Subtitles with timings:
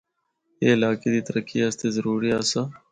[0.61, 2.61] اے علاقے دی ترقی آسطے ضروری آسا۔